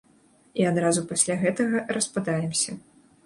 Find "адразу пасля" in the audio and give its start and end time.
0.69-1.35